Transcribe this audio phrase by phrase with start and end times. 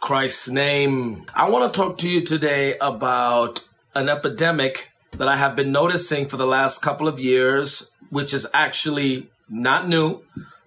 [0.00, 1.26] Christ's name.
[1.34, 3.62] I want to talk to you today about
[3.94, 8.46] an epidemic that I have been noticing for the last couple of years, which is
[8.54, 10.22] actually not new.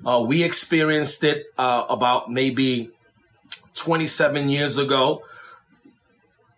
[0.06, 2.92] Uh, we experienced it uh, about maybe
[3.73, 5.23] 27 years ago,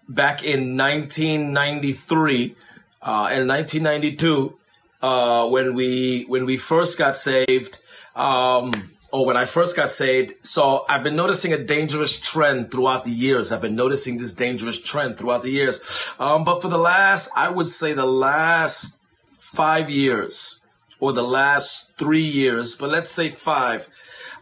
[0.09, 2.55] back in 1993
[3.01, 4.57] uh, and 1992,
[5.01, 7.79] uh, when we when we first got saved.
[8.15, 10.33] Um, or when I first got saved.
[10.45, 13.49] So I've been noticing a dangerous trend throughout the years.
[13.49, 16.05] I've been noticing this dangerous trend throughout the years.
[16.19, 18.99] Um, but for the last, I would say the last
[19.37, 20.59] five years
[20.99, 23.87] or the last three years, but let's say five,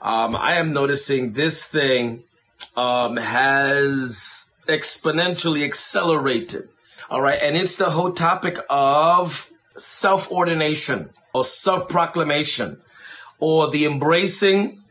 [0.01, 2.23] um, I am noticing this thing
[2.75, 6.69] um, has exponentially accelerated.
[7.11, 7.37] All right.
[7.39, 12.81] And it's the whole topic of self ordination or self proclamation
[13.43, 14.81] or the embracing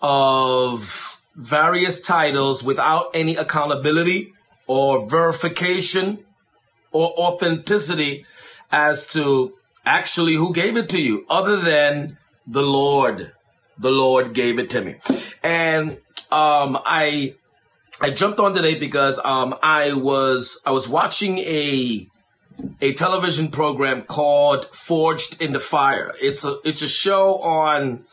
[0.00, 4.32] of various titles without any accountability
[4.66, 6.18] or verification
[6.90, 8.26] or authenticity
[8.72, 9.54] as to
[9.86, 13.30] actually who gave it to you other than the Lord.
[13.78, 14.96] The Lord gave it to me.
[15.44, 15.92] And
[16.32, 17.36] um, I
[18.00, 22.08] I jumped on today because um, I was I was watching a
[22.80, 26.12] a television program called Forged in the Fire.
[26.20, 28.04] It's a it's a show on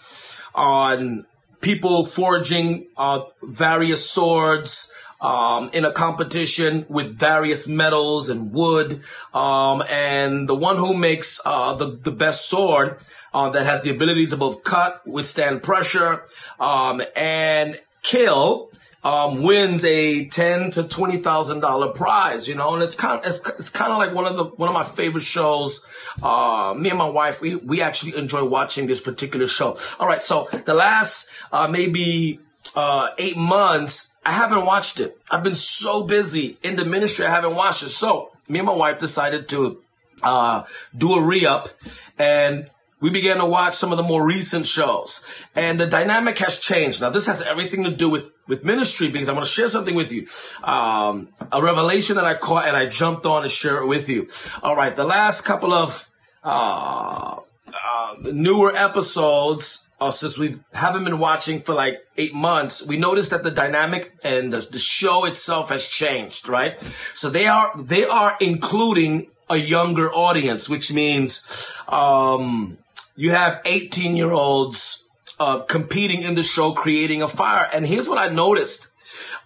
[0.56, 1.26] on
[1.62, 4.92] people forging uh, various swords
[5.22, 9.02] um, in a competition with various metals and wood.
[9.34, 13.00] Um, and the one who makes uh, the the best sword
[13.34, 16.24] uh, that has the ability to both cut, withstand pressure,
[16.60, 18.72] um, and kill
[19.04, 23.26] um, wins a ten to twenty thousand dollar prize, you know, and it's kind of
[23.26, 25.86] it's, it's kind of like one of the one of my favorite shows.
[26.22, 29.78] Uh, me and my wife, we we actually enjoy watching this particular show.
[30.00, 32.40] All right, so the last uh, maybe
[32.76, 35.18] uh, eight months, I haven't watched it.
[35.32, 37.90] I've been so busy in the ministry, I haven't watched it.
[37.90, 39.82] So me and my wife decided to
[40.24, 40.64] uh,
[40.98, 41.70] do a re up
[42.18, 42.70] and
[43.02, 47.02] we began to watch some of the more recent shows and the dynamic has changed.
[47.02, 49.96] Now, this has everything to do with, with ministry because I'm going to share something
[49.96, 50.28] with you.
[50.64, 54.28] Um, a revelation that I caught and I jumped on to share it with you.
[54.62, 54.96] All right.
[54.96, 56.10] The last couple of,
[56.44, 62.98] uh, uh, newer episodes, uh, since we haven't been watching for like eight months, we
[62.98, 66.80] noticed that the dynamic and the, the show itself has changed, right?
[67.14, 72.78] So they are, they are including a younger audience, which means, um,
[73.20, 75.10] you have 18 year olds
[75.42, 77.68] uh, competing in the show, creating a fire.
[77.74, 78.88] And here's what I noticed.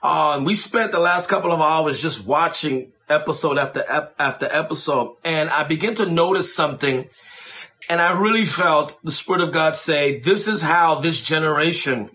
[0.04, 5.16] Um, we spent the last couple of hours just watching episode after ep- after episode,
[5.24, 7.10] and I began to notice something.
[7.90, 12.12] And I really felt the Spirit of God say, "This is how this generation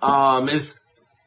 [0.00, 0.78] um, is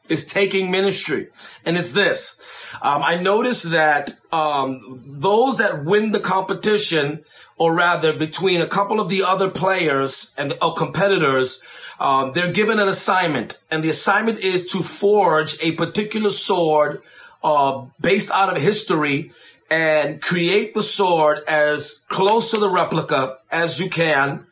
[0.08, 1.28] is taking ministry.
[1.64, 2.72] And it's this.
[2.80, 7.20] Um, I noticed that um, those that win the competition,
[7.58, 11.62] or rather between a couple of the other players and uh, competitors,
[12.00, 13.60] um, they're given an assignment.
[13.70, 17.02] And the assignment is to forge a particular sword
[17.42, 19.32] uh, based out of history
[19.70, 24.46] and create the sword as close to the replica as you can.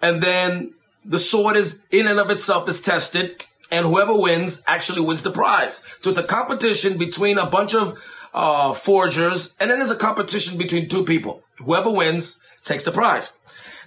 [0.00, 0.74] And then
[1.04, 5.30] the sword is in and of itself is tested and whoever wins actually wins the
[5.30, 5.84] prize.
[6.00, 7.98] So it's a competition between a bunch of
[8.34, 11.42] uh, forgers, and then there's a competition between two people.
[11.58, 13.38] Whoever wins takes the prize.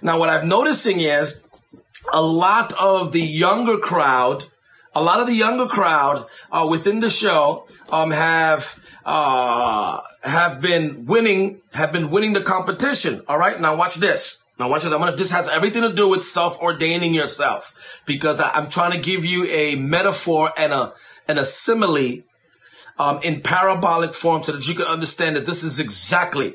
[0.02, 1.44] Now, what I'm noticing is
[2.12, 4.44] a lot of the younger crowd
[4.94, 11.06] a lot of the younger crowd uh, within the show um, have uh, have been
[11.06, 13.22] winning have been winning the competition.
[13.28, 14.44] All right, now watch this.
[14.58, 14.92] Now watch this.
[14.92, 15.16] I'm gonna.
[15.16, 19.24] This has everything to do with self ordaining yourself because I, am trying to give
[19.24, 20.94] you a metaphor and a
[21.26, 22.22] and a simile
[22.98, 26.54] um, in parabolic form so that you can understand that this is exactly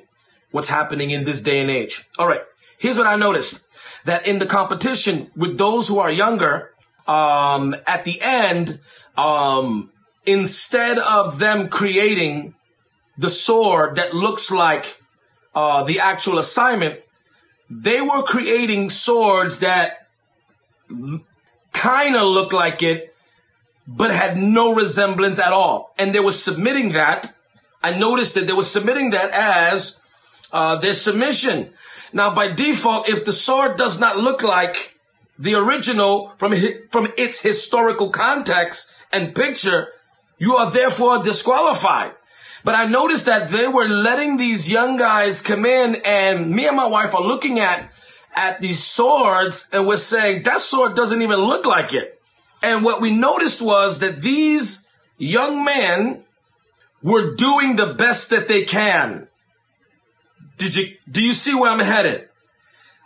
[0.52, 2.08] what's happening in this day and age.
[2.18, 2.42] All right.
[2.78, 3.68] Here's what I noticed
[4.06, 6.72] that in the competition with those who are younger,
[7.08, 8.80] um, at the end,
[9.18, 9.92] um,
[10.26, 12.56] instead of them creating
[13.18, 15.02] the sword that looks like
[15.54, 17.00] uh, the actual assignment,
[17.70, 20.08] they were creating swords that
[21.74, 23.14] kind of looked like it,
[23.88, 25.94] but had no resemblance at all.
[25.98, 27.32] And they were submitting that.
[27.84, 30.02] I noticed that they were submitting that as
[30.52, 31.72] uh, their submission.
[32.14, 34.98] Now, by default, if the sword does not look like
[35.38, 36.54] the original from,
[36.90, 39.90] from its historical context and picture,
[40.38, 42.12] you are therefore disqualified.
[42.64, 46.76] But I noticed that they were letting these young guys come in and me and
[46.76, 47.92] my wife are looking at,
[48.36, 52.20] at these swords and we're saying that sword doesn't even look like it.
[52.62, 56.24] And what we noticed was that these young men
[57.02, 59.28] were doing the best that they can.
[60.60, 62.28] Did you, do you see where I'm headed?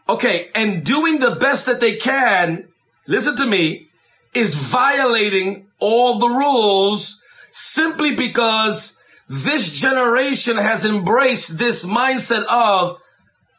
[0.10, 2.68] Okay, and doing the best that they can,
[3.08, 3.90] listen to me,
[4.34, 7.22] is violating all the rules
[7.52, 12.98] simply because this generation has embraced this mindset of,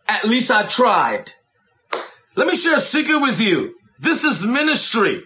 [0.09, 1.31] at least I tried.
[2.35, 3.77] Let me share a secret with you.
[4.01, 5.23] This is ministry.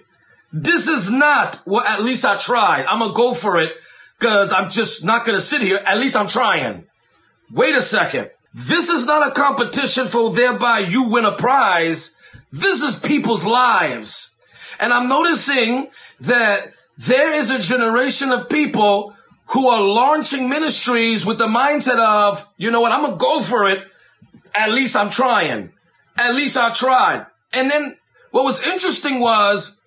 [0.53, 2.85] This is not, well, at least I tried.
[2.85, 3.73] I'm gonna go for it
[4.19, 5.81] because I'm just not gonna sit here.
[5.87, 6.85] At least I'm trying.
[7.51, 8.31] Wait a second.
[8.59, 12.17] This is not a competition for thereby you win a prize.
[12.51, 14.37] This is people's lives.
[14.81, 15.91] And I'm noticing
[16.21, 19.15] that there is a generation of people
[19.47, 23.41] who are launching ministries with the mindset of, you know what, I'm going to go
[23.41, 23.87] for it.
[24.57, 25.71] At least I'm trying.
[26.17, 27.27] At least I tried.
[27.53, 27.97] And then
[28.33, 29.81] what was interesting was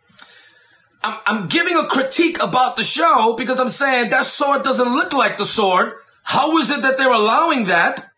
[1.03, 5.11] I'm, I'm giving a critique about the show because I'm saying that sword doesn't look
[5.11, 5.91] like the sword.
[6.23, 8.10] How is it that they're allowing that?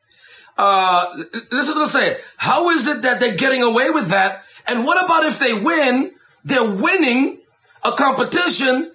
[0.58, 2.18] Uh, listen to what I'm saying.
[2.38, 4.44] How is it that they're getting away with that?
[4.68, 6.12] And what about if they win?
[6.46, 7.40] They're winning
[7.84, 8.92] a competition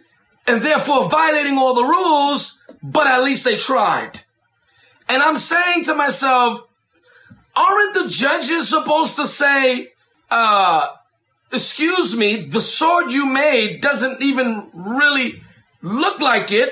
[0.46, 4.20] and therefore violating all the rules, but at least they tried.
[5.08, 6.60] And I'm saying to myself,
[7.56, 9.92] aren't the judges supposed to say,
[10.30, 10.88] uh,
[11.52, 15.42] excuse me, the sword you made doesn't even really
[15.82, 16.70] look like it.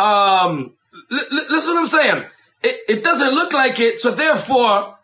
[0.00, 0.72] Um,
[1.12, 2.24] l- listen what I'm saying.
[2.64, 4.96] It, it doesn't look like it, so therefore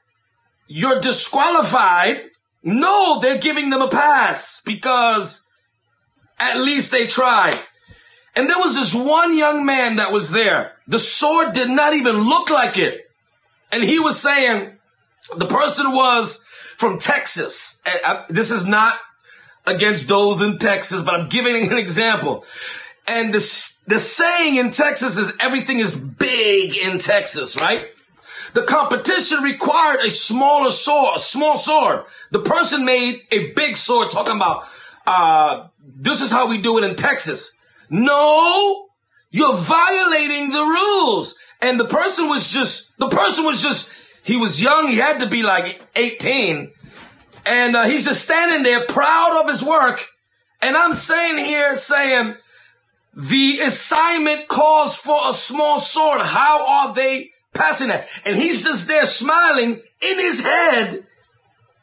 [0.67, 2.31] you're disqualified.
[2.62, 5.47] No, they're giving them a pass because
[6.39, 7.59] at least they tried.
[8.35, 10.73] And there was this one young man that was there.
[10.89, 13.11] The sword did not even look like it.
[13.71, 14.79] And he was saying,
[15.37, 16.45] the person was
[16.79, 17.83] from Texas.
[17.85, 18.99] I, uh, this is not
[19.67, 22.45] against those in Texas, but I'm giving an example.
[23.11, 23.41] And the,
[23.89, 27.89] the saying in Texas is everything is big in Texas, right?
[28.55, 32.05] The competition required a smaller sword, a small sword.
[32.31, 34.65] The person made a big sword talking about,
[35.09, 37.59] uh, this is how we do it in Texas.
[37.88, 38.87] No,
[39.33, 41.35] you're violating the rules.
[41.61, 44.87] And the person was just, the person was just, he was young.
[44.87, 46.71] He had to be like 18.
[47.45, 50.07] And uh, he's just standing there proud of his work.
[50.62, 52.37] And I'm saying here saying,
[53.14, 56.23] the assignment calls for a small sword.
[56.23, 58.09] How are they passing that?
[58.25, 61.07] And he's just there smiling in his head.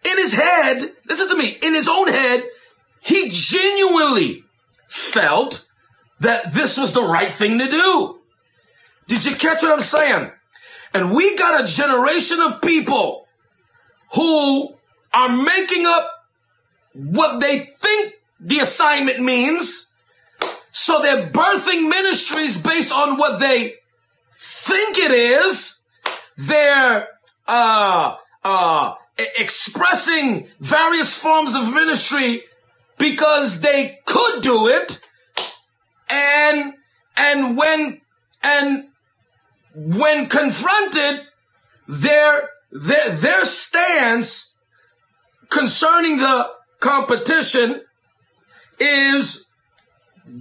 [0.06, 2.44] In his head, listen to me, in his own head,
[3.02, 4.44] he genuinely
[4.88, 5.68] felt
[6.22, 8.20] that this was the right thing to do.
[9.08, 10.32] Did you catch what I'm saying?
[10.94, 13.28] And we got a generation of people
[14.14, 14.76] who
[15.14, 16.10] are making up
[16.94, 19.87] what they think the assignment means
[20.80, 23.74] so they're birthing ministries based on what they
[24.32, 25.84] think it is.
[26.38, 27.08] They're,
[27.48, 28.94] uh, uh,
[29.40, 32.44] expressing various forms of ministry
[33.00, 35.02] because they could do it.
[36.12, 36.76] And,
[37.18, 38.02] and when,
[38.44, 38.86] and
[39.74, 41.22] when confronted,
[41.88, 44.56] their, their, their stance
[45.50, 47.82] concerning the competition
[48.80, 49.47] is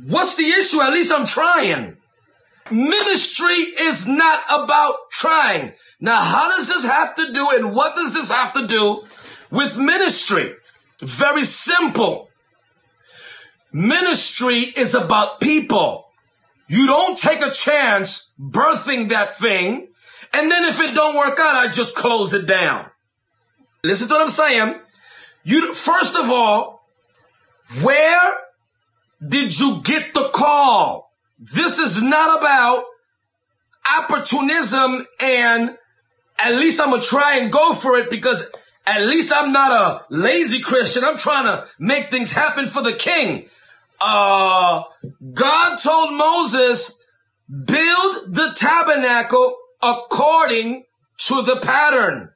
[0.06, 0.80] What's the issue?
[0.80, 1.96] At least I'm trying.
[2.70, 5.72] Ministry is not about trying.
[6.00, 9.04] Now, how does this have to do and what does this have to do
[9.50, 10.54] with ministry?
[11.00, 12.28] Very simple.
[13.72, 16.06] Ministry is about people.
[16.68, 19.88] You don't take a chance birthing that thing.
[20.32, 22.90] And then if it don't work out, I just close it down.
[23.84, 24.80] Listen to what I'm saying.
[25.44, 26.88] You, first of all,
[27.82, 28.45] where
[29.28, 31.12] did you get the call?
[31.38, 32.84] This is not about
[33.98, 35.76] opportunism and
[36.38, 38.44] at least I'm going to try and go for it because
[38.86, 41.04] at least I'm not a lazy Christian.
[41.04, 43.48] I'm trying to make things happen for the king.
[44.00, 44.82] Uh,
[45.32, 47.02] God told Moses,
[47.48, 50.84] build the tabernacle according
[51.18, 52.30] to the pattern.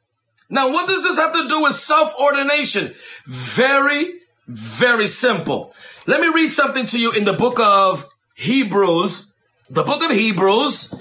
[0.48, 2.94] Now, what does this have to do with self-ordination?
[3.26, 4.19] Very,
[4.50, 5.74] very simple.
[6.06, 9.36] Let me read something to you in the book of Hebrews,
[9.68, 10.94] the book of Hebrews,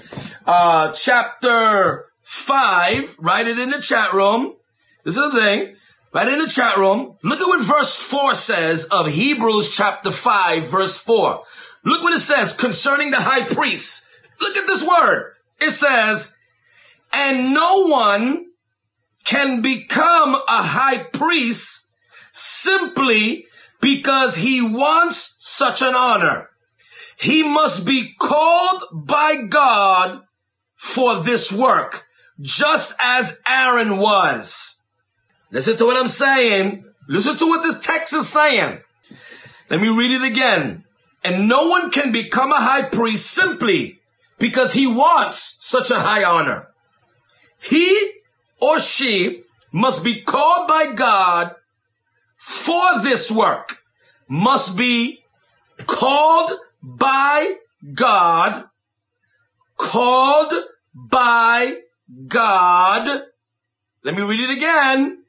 [0.46, 3.16] uh, chapter five.
[3.18, 4.54] Write it in the chat room.
[5.04, 5.76] This is what I'm saying.
[6.12, 7.16] Write it in the chat room.
[7.22, 11.44] Look at what verse four says of Hebrews chapter five, verse four.
[11.84, 14.08] Look what it says concerning the high priest.
[14.40, 15.34] Look at this word.
[15.60, 16.36] It says,
[17.12, 18.46] and no one
[19.24, 21.89] can become a high priest
[22.32, 23.46] simply
[23.80, 26.48] because he wants such an honor.
[27.18, 30.22] He must be called by God
[30.76, 32.06] for this work,
[32.40, 34.82] just as Aaron was.
[35.50, 36.84] Listen to what I'm saying.
[37.08, 38.80] Listen to what this text is saying.
[39.68, 40.84] Let me read it again.
[41.22, 44.00] And no one can become a high priest simply
[44.38, 46.68] because he wants such a high honor.
[47.60, 48.12] He
[48.60, 51.54] or she must be called by God
[52.40, 53.82] for this work,
[54.26, 55.22] must be
[55.86, 56.50] called
[56.82, 57.56] by
[57.92, 58.64] God,
[59.76, 60.54] called
[60.94, 61.76] by
[62.26, 63.24] God.
[64.02, 65.22] Let me read it again.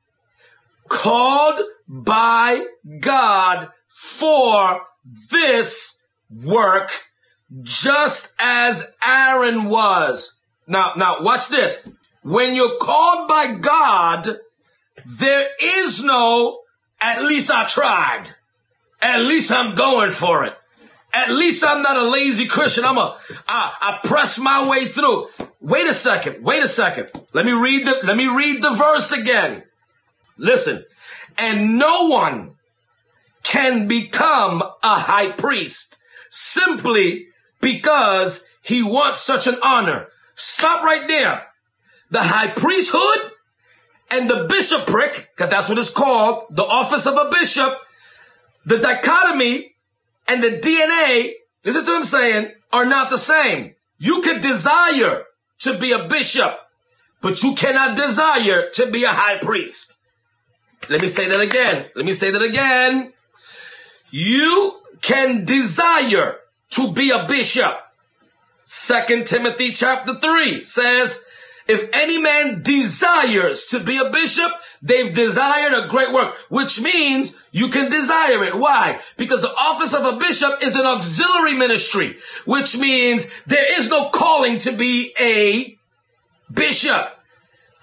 [0.87, 2.65] Called by
[3.01, 4.81] God for
[5.29, 6.91] this work,
[7.61, 10.39] just as Aaron was.
[10.65, 11.91] Now, now watch this.
[12.23, 14.39] When you're called by God,
[15.05, 16.60] there is no,
[17.01, 18.25] at least I tried.
[19.01, 20.53] At least I'm going for it.
[21.13, 22.85] At least I'm not a lazy Christian.
[22.85, 23.17] I'm a,
[23.47, 25.27] I, I press my way through.
[25.59, 26.43] Wait a second.
[26.43, 27.09] Wait a second.
[27.33, 29.63] Let me read the, let me read the verse again.
[30.37, 30.85] Listen.
[31.37, 32.55] And no one
[33.43, 35.97] can become a high priest
[36.29, 37.27] simply
[37.59, 40.07] because he wants such an honor.
[40.35, 41.47] Stop right there
[42.11, 43.30] the high priesthood
[44.11, 47.73] and the bishopric, because that's what it's called, the office of a bishop,
[48.65, 49.75] the dichotomy
[50.27, 51.31] and the DNA,
[51.63, 53.75] listen to what I'm saying, are not the same.
[53.97, 55.23] You could desire
[55.59, 56.57] to be a bishop,
[57.21, 59.97] but you cannot desire to be a high priest.
[60.89, 61.87] Let me say that again.
[61.95, 63.13] Let me say that again.
[64.09, 66.37] You can desire
[66.71, 67.79] to be a bishop.
[68.63, 71.23] Second Timothy chapter three says,
[71.71, 74.51] if any man desires to be a bishop,
[74.81, 78.57] they've desired a great work, which means you can desire it.
[78.57, 78.99] Why?
[79.15, 84.09] Because the office of a bishop is an auxiliary ministry, which means there is no
[84.09, 85.77] calling to be a
[86.53, 87.17] bishop.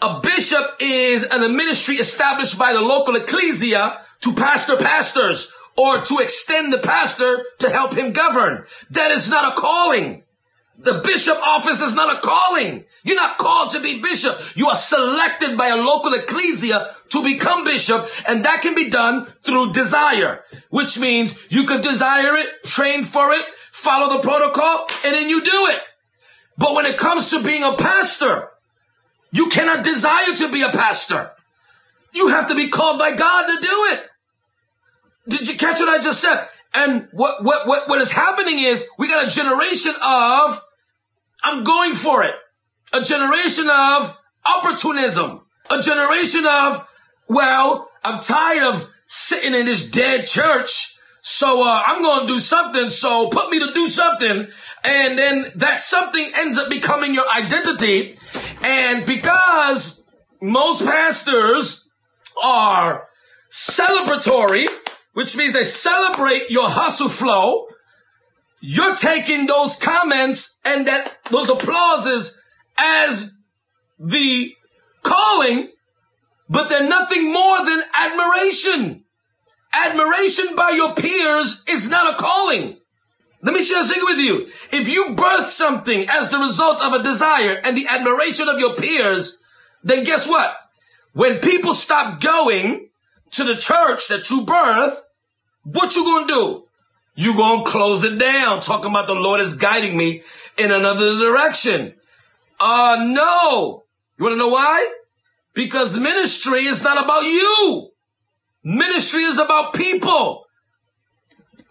[0.02, 6.18] A bishop is an, ministry established by the local ecclesia to pastor pastors or to
[6.18, 8.66] extend the pastor to help him govern.
[8.90, 10.24] That is not a calling.
[10.80, 12.84] The bishop office is not a calling.
[13.02, 14.38] You're not called to be bishop.
[14.54, 19.26] You are selected by a local ecclesia to become bishop, and that can be done
[19.42, 25.14] through desire, which means you could desire it, train for it, follow the protocol, and
[25.14, 25.80] then you do it.
[26.56, 28.48] But when it comes to being a pastor,
[29.32, 31.32] you cannot desire to be a pastor.
[32.14, 34.04] You have to be called by God to do it.
[35.28, 36.46] Did you catch what I just said?
[36.72, 40.62] And what, what, what, what is happening is we got a generation of
[41.42, 42.34] I'm going for it.
[42.92, 45.42] A generation of opportunism.
[45.70, 46.88] A generation of,
[47.28, 50.96] well, I'm tired of sitting in this dead church.
[51.20, 52.88] So, uh, I'm going to do something.
[52.88, 54.48] So put me to do something.
[54.84, 58.16] And then that something ends up becoming your identity.
[58.62, 60.02] And because
[60.40, 61.88] most pastors
[62.42, 63.08] are
[63.50, 64.68] celebratory,
[65.12, 67.66] which means they celebrate your hustle flow,
[68.60, 72.40] you're taking those comments and that those applauses
[72.76, 73.38] as
[73.98, 74.52] the
[75.02, 75.68] calling,
[76.48, 79.04] but they're nothing more than admiration.
[79.72, 82.78] Admiration by your peers is not a calling.
[83.42, 84.48] Let me share secret with you.
[84.72, 88.74] If you birth something as the result of a desire and the admiration of your
[88.74, 89.40] peers,
[89.84, 90.56] then guess what?
[91.12, 92.88] When people stop going
[93.32, 95.04] to the church that you birth,
[95.62, 96.67] what you gonna do?
[97.18, 100.22] You gonna close it down, talking about the Lord is guiding me
[100.56, 101.94] in another direction.
[102.60, 103.84] Uh, no.
[104.16, 104.94] You wanna know why?
[105.52, 107.90] Because ministry is not about you.
[108.62, 110.46] Ministry is about people.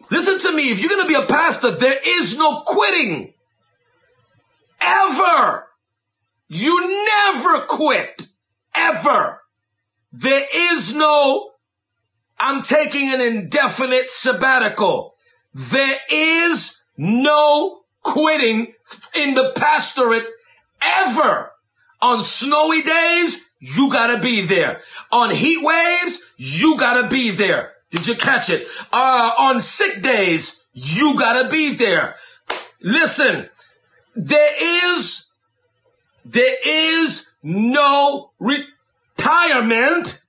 [0.09, 0.71] Listen to me.
[0.71, 3.33] If you're going to be a pastor, there is no quitting.
[4.79, 5.67] Ever.
[6.47, 8.27] You never quit.
[8.73, 9.41] Ever.
[10.13, 11.51] There is no,
[12.39, 15.15] I'm taking an indefinite sabbatical.
[15.57, 18.73] There is no quitting
[19.15, 20.27] in the pastorate
[20.83, 21.51] ever.
[21.99, 24.81] On snowy days, you gotta be there.
[25.11, 27.71] On heat waves, you gotta be there.
[27.89, 28.67] Did you catch it?
[28.93, 32.17] Uh, on sick days, you gotta be there.
[32.79, 33.49] Listen,
[34.15, 35.27] there is,
[36.23, 40.21] there is no retirement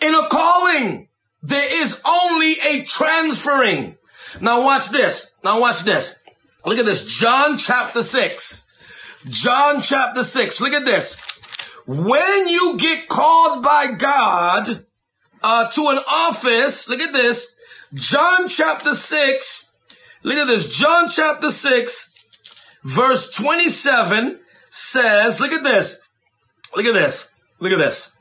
[0.00, 1.08] in a calling.
[1.44, 3.98] There is only a transferring.
[4.40, 5.36] Now watch this.
[5.44, 6.18] Now watch this.
[6.64, 7.06] Look at this.
[7.18, 8.70] John chapter six.
[9.28, 10.60] John chapter six.
[10.60, 11.20] Look at this.
[11.86, 14.84] When you get called by God,
[15.42, 16.88] uh, to an office.
[16.88, 17.56] Look at this.
[17.94, 19.76] John chapter 6.
[20.22, 20.68] Look at this.
[20.68, 22.14] John chapter 6,
[22.84, 24.38] verse 27
[24.70, 26.08] says, look at this.
[26.76, 27.34] Look at this.
[27.58, 28.16] Look at this.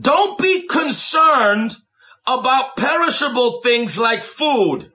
[0.00, 1.76] Don't be concerned
[2.26, 4.92] about perishable things like food.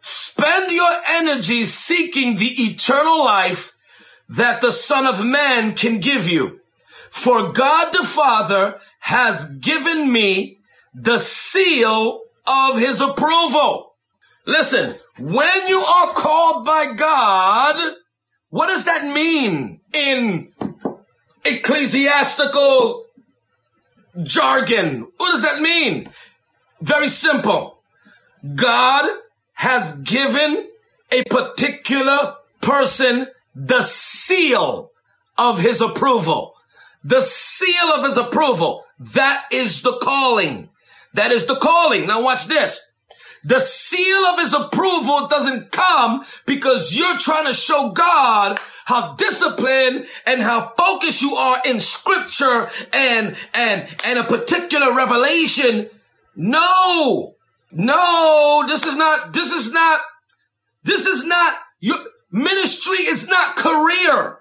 [0.00, 3.76] Spend your energy seeking the eternal life
[4.28, 6.60] that the Son of Man can give you.
[7.10, 10.58] For God the Father has given me
[10.94, 13.94] the seal of his approval.
[14.46, 17.94] Listen, when you are called by God,
[18.48, 20.52] what does that mean in
[21.44, 23.04] ecclesiastical
[24.22, 25.08] jargon?
[25.16, 26.08] What does that mean?
[26.80, 27.82] Very simple.
[28.54, 29.10] God
[29.60, 30.66] has given
[31.12, 34.90] a particular person the seal
[35.36, 36.54] of his approval.
[37.04, 38.86] The seal of his approval.
[38.98, 40.70] That is the calling.
[41.12, 42.06] That is the calling.
[42.06, 42.90] Now watch this.
[43.44, 50.06] The seal of his approval doesn't come because you're trying to show God how disciplined
[50.26, 55.90] and how focused you are in scripture and, and, and a particular revelation.
[56.34, 57.34] No,
[57.72, 60.00] no, this is not, this is not,
[60.82, 61.98] this is not your
[62.30, 64.38] ministry is not career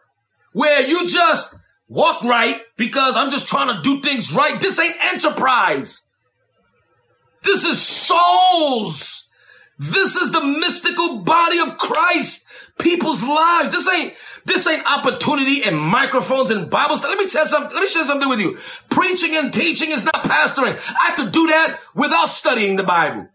[0.54, 1.56] where you just
[1.88, 4.60] walk right because I'm just trying to do things right.
[4.60, 6.10] This ain't enterprise.
[7.44, 9.30] This is souls.
[9.78, 12.46] This is the mystical body of Christ.
[12.80, 13.74] People's lives.
[13.74, 14.14] This ain't,
[14.46, 17.04] this ain't opportunity and microphones and Bibles.
[17.04, 17.74] Let me tell something.
[17.74, 18.58] Let me share something with you.
[18.90, 20.80] Preaching and teaching is not pastoring.
[21.00, 23.28] I could do that without studying the Bible.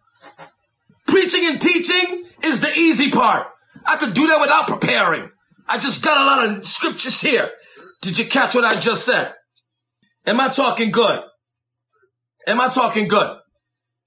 [1.07, 3.47] Preaching and teaching is the easy part.
[3.87, 5.31] I could do that without preparing.
[5.69, 7.51] I just got a lot of scriptures here.
[8.03, 9.35] Did you catch what I just said?
[10.27, 11.21] Am I talking good?
[12.47, 13.37] Am I talking good?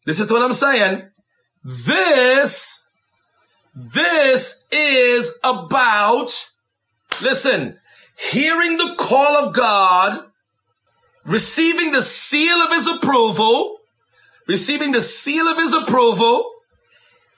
[0.06, 1.10] Listen to what I'm saying.
[1.64, 2.87] This,
[3.80, 6.50] this is about,
[7.22, 7.78] listen,
[8.18, 10.26] hearing the call of God,
[11.26, 13.78] receiving the seal of his approval,
[14.48, 16.50] receiving the seal of his approval,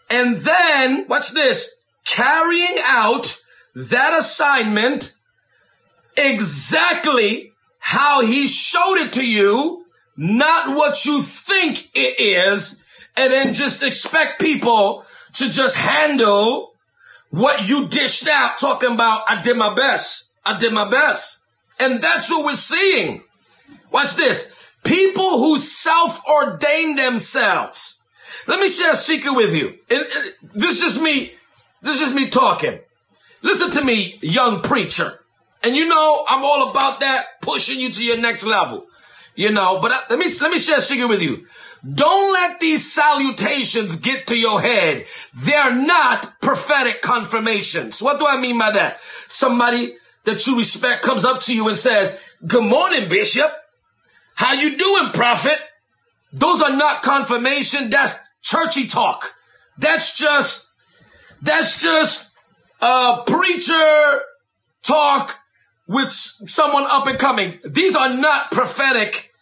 [0.10, 1.75] and then, watch this,
[2.06, 3.38] carrying out
[3.75, 5.13] that assignment
[6.15, 9.84] exactly how he showed it to you
[10.15, 12.84] not what you think it is,
[13.15, 16.74] and then just expect people to just handle
[17.30, 20.32] what you dished out talking about, I did my best.
[20.46, 21.46] I did my best.
[21.80, 23.24] And that's what we're seeing.
[23.92, 24.54] Watch this.
[24.84, 28.04] People who self-ordain themselves.
[28.48, 29.76] Let me share a secret with you.
[29.89, 30.06] And
[30.56, 31.34] this is me.
[31.82, 32.80] This is me talking.
[33.42, 35.20] Listen to me, young preacher.
[35.63, 38.88] And you know, I'm all about that, pushing you to your next level.
[39.36, 41.48] You know, but I, let me, let me share a secret with you.
[41.82, 45.06] Don't let these salutations get to your head.
[45.34, 48.02] They're not prophetic confirmations.
[48.02, 49.00] What do I mean by that?
[49.28, 53.52] Somebody that you respect comes up to you and says, good morning, bishop.
[54.36, 55.58] How you doing, prophet?
[56.34, 57.89] Those are not confirmation.
[57.89, 59.34] That's churchy talk.
[59.78, 60.68] That's just,
[61.42, 62.32] that's just,
[62.82, 64.22] uh, preacher
[64.84, 65.38] talk
[65.88, 67.60] with someone up and coming.
[67.65, 69.34] These are not prophetic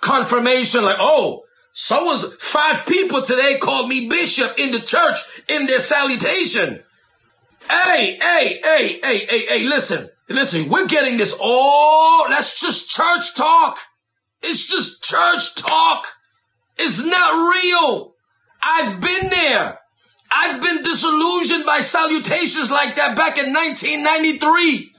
[0.00, 1.44] confirmation like, oh,
[1.78, 6.82] someone's five people today called me bishop in the church in their salutation.
[7.70, 13.36] Hey, hey, hey, hey, hey, hey, listen, listen, we're getting this all, that's just church
[13.36, 13.78] talk.
[14.42, 16.08] It's just church talk.
[16.78, 18.12] It's not real.
[18.60, 19.78] I've been there.
[20.32, 24.92] I've been disillusioned by salutations like that back in 1993.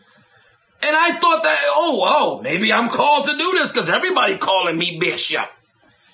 [0.82, 4.78] And I thought that, oh, oh, maybe I'm called to do this because everybody calling
[4.78, 5.50] me bishop.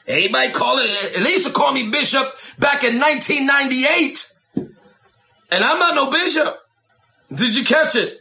[0.08, 4.32] Anybody calling, at least call me bishop back in 1998.
[5.52, 6.58] And I'm not no bishop.
[7.34, 8.20] Did you catch it?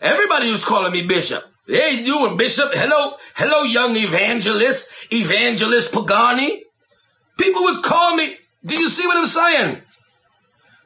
[0.00, 1.44] Everybody was calling me bishop.
[1.66, 2.70] Hey, doing bishop.
[2.72, 6.62] Hello, hello, young evangelist, evangelist Pagani.
[7.38, 8.36] People would call me.
[8.64, 9.82] Do you see what I'm saying?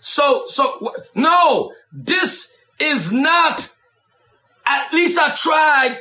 [0.00, 3.68] So, so, no, this is not,
[4.66, 6.00] at least I tried.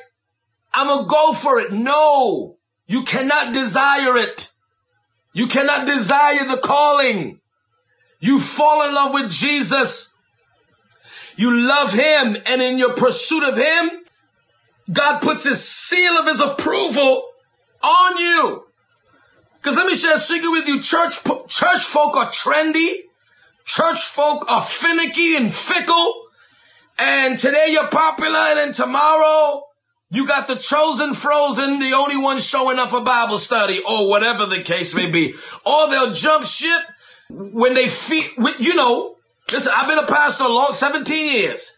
[0.74, 1.72] I'm gonna go for it.
[1.72, 2.58] No,
[2.92, 4.52] you cannot desire it.
[5.32, 7.40] You cannot desire the calling.
[8.20, 10.18] You fall in love with Jesus.
[11.38, 13.92] You love him and in your pursuit of him,
[14.92, 17.24] God puts his seal of his approval
[17.82, 18.66] on you.
[19.62, 20.82] Cause let me share a secret with you.
[20.82, 23.04] Church, church folk are trendy.
[23.64, 26.26] Church folk are finicky and fickle.
[27.00, 29.64] And today you're popular and then tomorrow
[30.12, 34.46] you got the chosen frozen, the only one showing up for Bible study or whatever
[34.46, 35.34] the case may be.
[35.66, 36.82] Or they'll jump ship
[37.30, 39.16] when they feel, you know,
[39.52, 41.78] listen, I've been a pastor long, 17 years.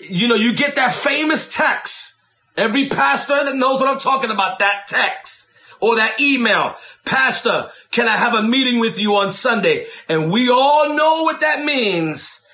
[0.00, 2.20] You know, you get that famous text.
[2.56, 6.74] Every pastor that knows what I'm talking about, that text or that email.
[7.04, 9.86] Pastor, can I have a meeting with you on Sunday?
[10.08, 12.44] And we all know what that means.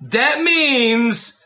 [0.00, 1.44] That means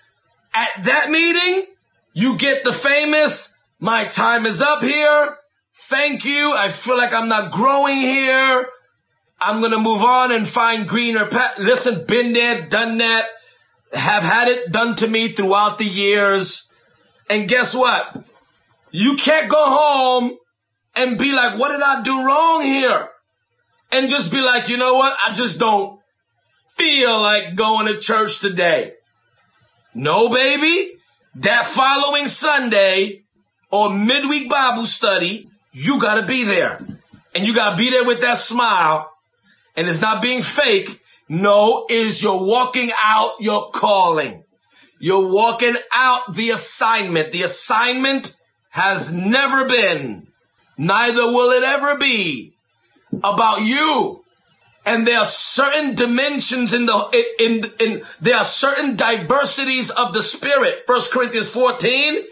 [0.55, 1.67] at that meeting,
[2.13, 5.37] you get the famous, my time is up here.
[5.75, 6.53] Thank you.
[6.53, 8.67] I feel like I'm not growing here.
[9.41, 13.27] I'm going to move on and find greener pa- Listen, been there, done that,
[13.93, 16.71] have had it done to me throughout the years.
[17.29, 18.25] And guess what?
[18.91, 20.37] You can't go home
[20.95, 23.09] and be like, what did I do wrong here?
[23.91, 25.17] And just be like, you know what?
[25.23, 26.01] I just don't
[26.77, 28.95] feel like going to church today.
[29.95, 30.95] No, baby.
[31.37, 33.23] That following Sunday
[33.71, 36.79] or midweek Bible study, you gotta be there.
[37.35, 39.11] And you gotta be there with that smile
[39.77, 41.01] and it's not being fake.
[41.29, 44.45] No, is you're walking out your calling.
[44.99, 47.33] You're walking out the assignment.
[47.33, 48.37] The assignment
[48.69, 50.27] has never been,
[50.77, 52.55] neither will it ever be
[53.23, 54.22] about you.
[54.85, 60.13] And there are certain dimensions in the, in, in, in there are certain diversities of
[60.13, 60.85] the spirit.
[60.87, 62.23] First Corinthians 14.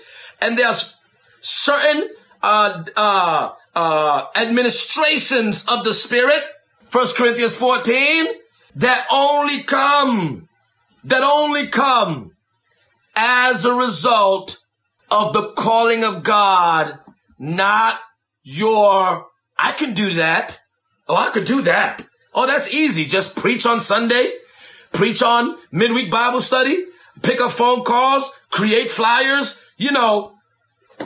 [0.42, 0.96] And there's
[1.40, 2.08] certain,
[2.42, 6.42] uh, uh, uh, administrations of the spirit
[6.90, 8.26] First Corinthians 14,
[8.76, 10.48] that only come,
[11.04, 12.32] that only come
[13.14, 14.58] as a result
[15.08, 16.98] of the calling of God,
[17.38, 18.00] not
[18.42, 20.58] your, I can do that.
[21.08, 22.04] Oh, I could do that.
[22.34, 23.04] Oh, that's easy.
[23.04, 24.32] Just preach on Sunday,
[24.92, 26.84] preach on midweek Bible study,
[27.22, 30.34] pick up phone calls, create flyers, you know.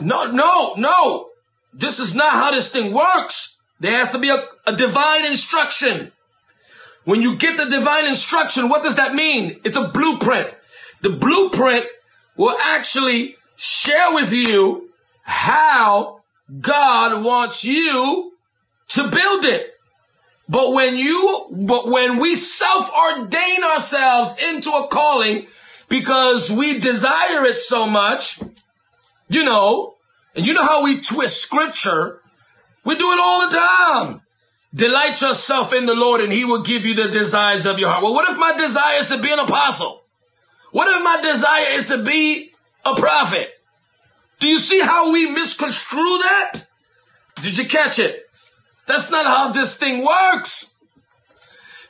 [0.01, 1.29] No, no, no.
[1.73, 3.59] This is not how this thing works.
[3.79, 6.11] There has to be a, a divine instruction.
[7.03, 9.59] When you get the divine instruction, what does that mean?
[9.63, 10.49] It's a blueprint.
[11.01, 11.85] The blueprint
[12.35, 14.89] will actually share with you
[15.23, 16.21] how
[16.61, 18.33] God wants you
[18.89, 19.74] to build it.
[20.47, 25.47] But when you, but when we self-ordain ourselves into a calling
[25.89, 28.39] because we desire it so much,
[29.27, 29.95] you know,
[30.35, 32.21] and you know how we twist scripture
[32.85, 34.21] we do it all the time.
[34.73, 38.03] Delight yourself in the Lord and he will give you the desires of your heart.
[38.03, 40.03] Well, what if my desire is to be an apostle?
[40.71, 42.51] What if my desire is to be
[42.85, 43.49] a prophet?
[44.39, 46.61] Do you see how we misconstrue that?
[47.41, 48.24] Did you catch it?
[48.87, 50.75] That's not how this thing works.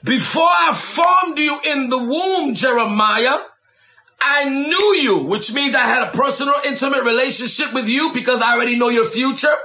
[0.03, 3.39] Before I formed you in the womb, Jeremiah,
[4.21, 8.53] I knew you, which means I had a personal, intimate relationship with you because I
[8.53, 9.55] already know your future.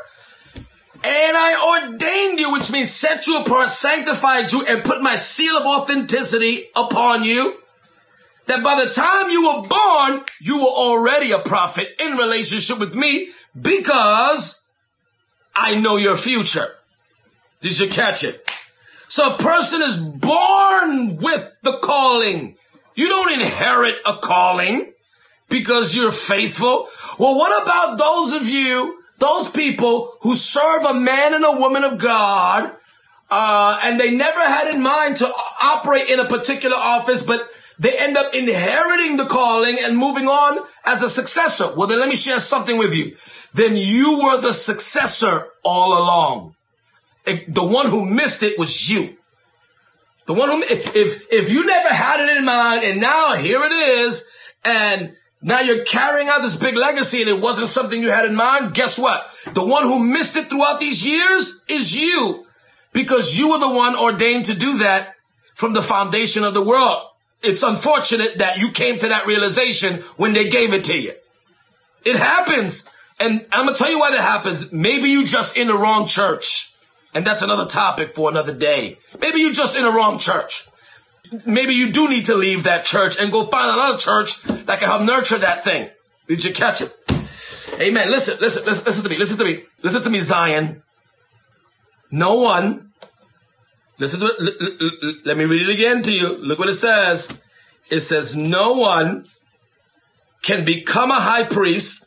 [1.03, 1.05] And
[1.37, 5.65] I ordained you, which means set you apart, sanctified you, and put my seal of
[5.65, 7.57] authenticity upon you.
[8.47, 12.95] That by the time you were born, you were already a prophet in relationship with
[12.95, 14.63] me because
[15.55, 16.75] I know your future.
[17.61, 18.49] Did you catch it?
[19.09, 22.57] So a person is born with the calling.
[22.95, 24.93] You don't inherit a calling
[25.49, 26.89] because you're faithful.
[27.19, 31.85] Well, what about those of you those people who serve a man and a woman
[31.85, 32.73] of God,
[33.31, 35.31] uh, and they never had in mind to
[35.63, 37.47] operate in a particular office, but
[37.79, 41.73] they end up inheriting the calling and moving on as a successor.
[41.77, 43.17] Well, then let me share something with you.
[43.53, 46.57] Then you were the successor all along.
[47.25, 49.17] The one who missed it was you.
[50.27, 53.73] The one who, if, if you never had it in mind and now here it
[53.73, 54.29] is
[54.65, 58.37] and now you're carrying out this big legacy and it wasn't something you had in
[58.37, 59.29] mind, guess what?
[59.55, 62.47] The one who missed it throughout these years is you
[62.93, 65.15] because you were the one ordained to do that
[65.55, 67.03] from the foundation of the world.
[67.43, 71.15] It's unfortunate that you came to that realization when they gave it to you.
[72.05, 72.89] It happens.
[73.19, 74.73] And I'm going to tell you why that happens.
[74.73, 76.70] Maybe you just in the wrong church.
[77.13, 78.99] And that's another topic for another day.
[79.19, 80.69] Maybe you're just in the wrong church.
[81.45, 84.89] Maybe you do need to leave that church and go find another church that can
[84.89, 85.91] help nurture that thing.
[86.29, 86.95] Did you catch it?
[87.81, 88.11] Amen.
[88.11, 89.19] Listen, listen, listen, listen to me.
[89.19, 89.65] Listen to me.
[89.83, 90.83] Listen to me, Zion.
[92.11, 92.93] No one.
[93.99, 95.17] Listen to.
[95.25, 96.37] Let me read it again to you.
[96.37, 97.43] Look what it says.
[97.91, 99.27] It says, no one
[100.43, 102.07] can become a high priest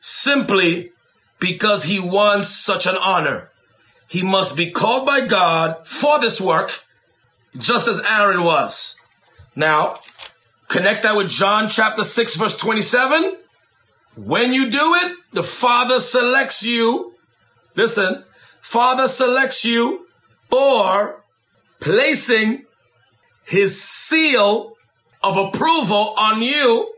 [0.00, 0.90] simply
[1.38, 3.50] because he wants such an honor.
[4.14, 6.84] He must be called by God for this work,
[7.58, 8.96] just as Aaron was.
[9.56, 9.98] Now,
[10.68, 13.36] connect that with John chapter 6 verse 27.
[14.14, 17.16] When you do it, the Father selects you.
[17.74, 18.22] Listen,
[18.60, 20.06] Father selects you
[20.48, 21.24] for
[21.80, 22.66] placing
[23.44, 24.74] his seal
[25.24, 26.88] of approval on you.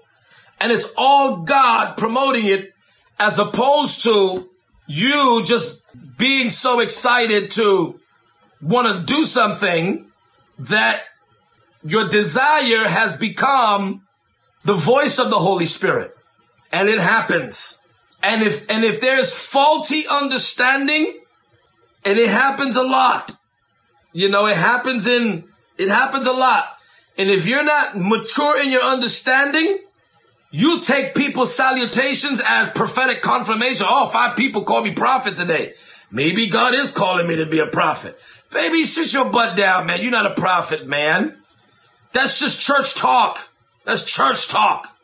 [0.61, 2.75] And it's all God promoting it
[3.19, 4.51] as opposed to
[4.87, 5.85] you just
[6.17, 8.01] being so excited to
[8.63, 10.07] want to do something
[10.59, 11.03] that
[11.85, 14.07] your desire has become
[14.65, 16.17] the voice of the Holy Spirit.
[16.73, 17.79] And it happens.
[18.23, 21.21] And if, and if there's faulty understanding,
[22.05, 23.33] and it happens a lot,
[24.13, 25.45] you know, it happens in,
[25.77, 26.69] it happens a lot.
[27.19, 29.79] And if you're not mature in your understanding,
[30.57, 33.85] you take people's salutations as prophetic confirmation.
[33.87, 35.75] Oh, five people call me prophet today.
[36.11, 38.19] Maybe God is calling me to be a prophet.
[38.51, 40.01] Baby, sit your butt down, man.
[40.01, 41.37] You're not a prophet, man.
[42.15, 43.51] That's just church talk.
[43.85, 44.97] That's church talk.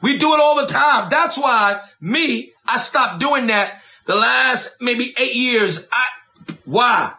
[0.00, 1.08] We do it all the time.
[1.10, 5.88] That's why me, I stopped doing that the last maybe eight years.
[5.90, 6.06] I,
[6.64, 7.14] why?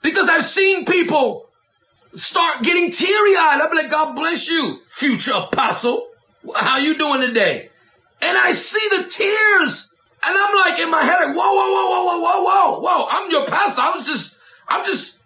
[0.00, 1.50] Because I've seen people
[2.14, 3.60] start getting teary eyed.
[3.62, 6.07] I'm like, God bless you, future apostle.
[6.54, 7.70] How you doing today?
[8.20, 9.94] And I see the tears.
[10.24, 13.30] And I'm like in my head, like, whoa, whoa, whoa, whoa, whoa, whoa, whoa, I'm
[13.30, 13.82] your pastor.
[13.82, 15.22] I was just, I'm just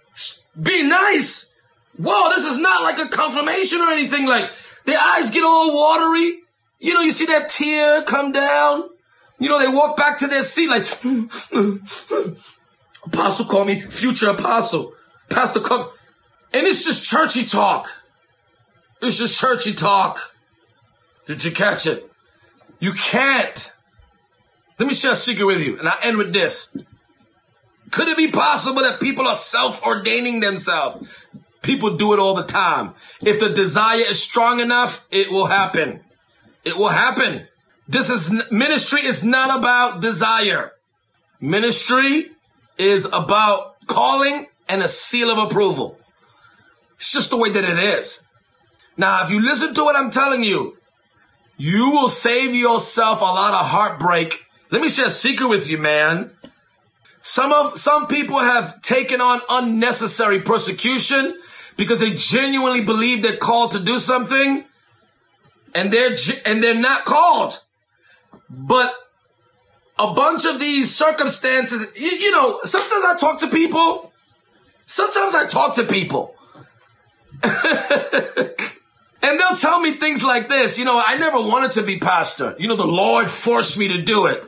[0.61, 1.57] being nice.
[1.97, 4.27] Whoa, this is not like a confirmation or anything.
[4.27, 4.53] Like
[4.85, 6.41] their eyes get all watery.
[6.79, 8.91] You know, you see that tear come down.
[9.39, 10.85] You know, they walk back to their seat like,
[13.05, 14.95] apostle call me future apostle.
[15.31, 15.91] Pastor come.
[16.53, 17.91] And it's just churchy talk.
[19.01, 20.32] It's just churchy talk.
[21.27, 22.11] Did you catch it?
[22.81, 23.73] You can't.
[24.79, 26.77] Let me share a secret with you, and I'll end with this.
[27.91, 31.03] Could it be possible that people are self-ordaining themselves?
[31.63, 32.95] People do it all the time.
[33.25, 36.01] If the desire is strong enough, it will happen.
[36.65, 37.47] It will happen.
[37.87, 40.73] This is ministry is not about desire.
[41.41, 42.31] Ministry
[42.79, 45.99] is about calling and a seal of approval.
[46.97, 48.27] It's just the way that it is.
[48.97, 50.79] Now, if you listen to what I'm telling you,
[51.63, 54.47] you will save yourself a lot of heartbreak.
[54.73, 56.33] Let me share a secret with you, man.
[57.21, 61.39] Some of, some people have taken on unnecessary persecution
[61.77, 64.65] because they genuinely believe they're called to do something
[65.73, 67.63] and they're, and they're not called.
[68.51, 68.93] But
[70.01, 74.13] a bunch of these circumstances, you, you know, sometimes I talk to people.
[74.87, 76.35] Sometimes I talk to people.
[79.23, 80.79] And they'll tell me things like this.
[80.79, 82.57] You know, I never wanted to be pastor.
[82.59, 84.43] You know, the Lord forced me to do it.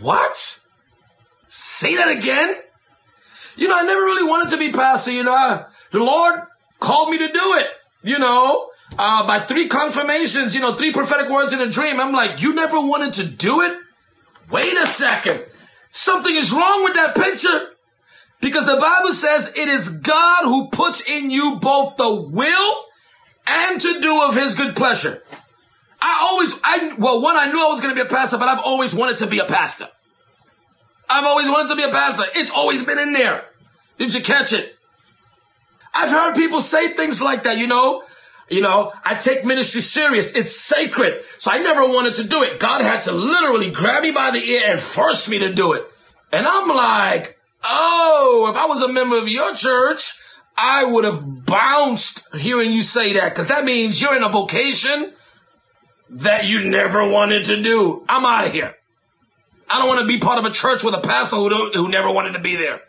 [0.00, 0.60] What?
[1.48, 2.54] Say that again?
[3.56, 5.10] You know, I never really wanted to be pastor.
[5.10, 6.40] You know, the Lord
[6.78, 7.66] called me to do it.
[8.02, 12.00] You know, uh, by three confirmations, you know, three prophetic words in a dream.
[12.00, 13.76] I'm like, you never wanted to do it?
[14.50, 15.44] Wait a second.
[15.90, 17.70] Something is wrong with that picture.
[18.40, 22.84] Because the Bible says it is God who puts in you both the will
[23.46, 25.22] and to do of his good pleasure.
[26.00, 28.48] I always, I, well, one, I knew I was going to be a pastor, but
[28.48, 29.88] I've always wanted to be a pastor.
[31.08, 32.24] I've always wanted to be a pastor.
[32.34, 33.44] It's always been in there.
[33.98, 34.76] Did you catch it?
[35.92, 38.04] I've heard people say things like that, you know,
[38.48, 40.34] you know, I take ministry serious.
[40.34, 41.24] It's sacred.
[41.38, 42.58] So I never wanted to do it.
[42.58, 45.84] God had to literally grab me by the ear and force me to do it.
[46.32, 50.20] And I'm like, oh, if I was a member of your church,
[50.62, 55.12] I would have bounced hearing you say that because that means you're in a vocation
[56.10, 58.04] that you never wanted to do.
[58.08, 58.74] I'm out of here.
[59.70, 62.10] I don't want to be part of a church with a pastor who, who never
[62.10, 62.80] wanted to be there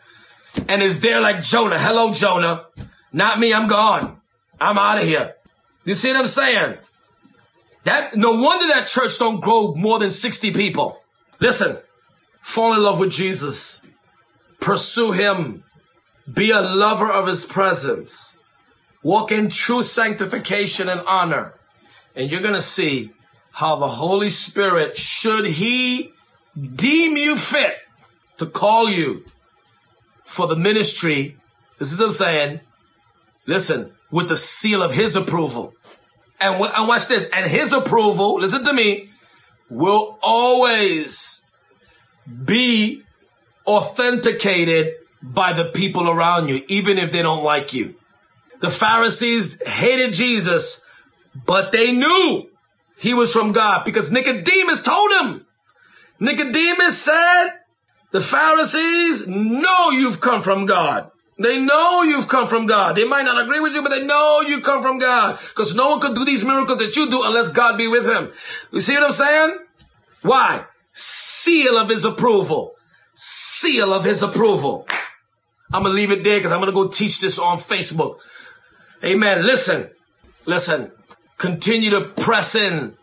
[0.68, 1.78] and is there like Jonah.
[1.78, 2.66] Hello, Jonah.
[3.12, 4.20] Not me, I'm gone.
[4.60, 5.34] I'm out of here.
[5.84, 6.78] You see what I'm saying?
[7.84, 11.00] That, no wonder that church don't grow more than 60 people.
[11.40, 11.78] Listen,
[12.40, 13.82] fall in love with Jesus.
[14.60, 15.64] Pursue him.
[16.30, 18.38] Be a lover of his presence.
[19.02, 21.54] Walk in true sanctification and honor.
[22.14, 23.10] And you're going to see
[23.52, 26.12] how the Holy Spirit, should he
[26.74, 27.76] deem you fit
[28.38, 29.24] to call you
[30.24, 31.36] for the ministry,
[31.78, 32.60] this is what I'm saying.
[33.46, 35.74] Listen, with the seal of his approval.
[36.40, 37.28] And, w- and watch this.
[37.32, 39.10] And his approval, listen to me,
[39.68, 41.44] will always
[42.44, 43.02] be
[43.66, 47.94] authenticated by the people around you, even if they don't like you.
[48.60, 50.84] The Pharisees hated Jesus,
[51.46, 52.48] but they knew
[52.98, 55.46] he was from God because Nicodemus told him.
[56.20, 57.48] Nicodemus said,
[58.12, 61.10] the Pharisees know you've come from God.
[61.38, 62.94] They know you've come from God.
[62.94, 65.40] They might not agree with you, but they know you come from God.
[65.48, 68.30] Because no one could do these miracles that you do unless God be with him.
[68.70, 69.58] You see what I'm saying?
[70.20, 70.66] Why?
[70.92, 72.74] Seal of his approval.
[73.14, 74.86] Seal of his approval.
[75.74, 78.18] I'm going to leave it there because I'm going to go teach this on Facebook.
[79.04, 79.44] Amen.
[79.44, 79.90] Listen,
[80.46, 80.92] listen,
[81.38, 82.96] continue to press in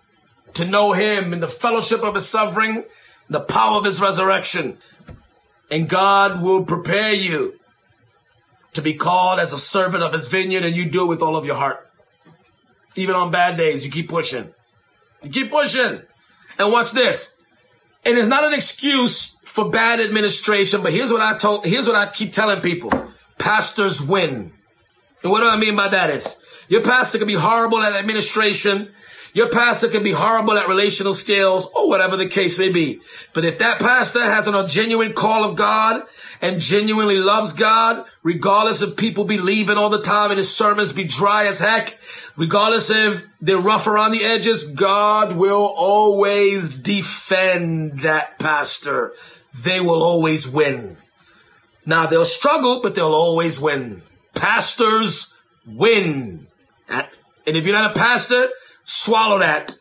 [0.53, 2.84] to know him in the fellowship of his suffering,
[3.29, 4.77] the power of his resurrection.
[5.71, 7.60] And God will prepare you
[8.73, 11.36] to be called as a servant of his vineyard and you do it with all
[11.36, 11.88] of your heart.
[12.95, 14.53] Even on bad days, you keep pushing.
[15.23, 16.01] You keep pushing.
[16.58, 17.38] And watch this.
[18.05, 21.95] And it's not an excuse for bad administration, but here's what I told, here's what
[21.95, 22.91] I keep telling people.
[23.38, 24.53] Pastors win.
[25.23, 28.91] And what do I mean by that is your pastor can be horrible at administration.
[29.33, 33.01] Your pastor can be horrible at relational skills or whatever the case may be.
[33.33, 36.03] But if that pastor has a genuine call of God
[36.41, 40.93] and genuinely loves God, regardless of people be leaving all the time and his sermons
[40.93, 41.99] be dry as heck,
[42.37, 49.13] regardless if they're rough around the edges, God will always defend that pastor.
[49.53, 50.97] They will always win.
[51.85, 54.01] Now they'll struggle, but they'll always win.
[54.33, 56.47] Pastors win.
[56.87, 57.07] And
[57.45, 58.49] if you're not a pastor,
[58.89, 59.75] swallow that.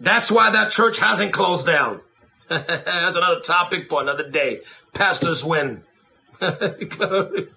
[0.00, 2.00] That's why that church hasn't closed down.
[2.48, 4.60] That's another topic for another day.
[4.94, 5.84] Pastors win.
[6.40, 7.48] the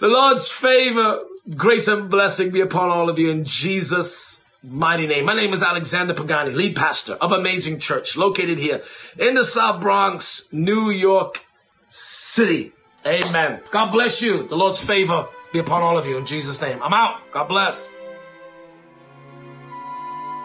[0.00, 1.20] Lord's favor,
[1.56, 5.24] grace and blessing be upon all of you in Jesus' mighty name.
[5.24, 8.82] My name is Alexander Pagani, lead pastor of Amazing Church, located here
[9.18, 11.44] in the South Bronx, New York
[11.88, 12.72] City.
[13.06, 13.60] Amen.
[13.70, 14.46] God bless you.
[14.46, 16.82] The Lord's favor be upon all of you in Jesus' name.
[16.82, 17.20] I'm out.
[17.32, 17.94] God bless.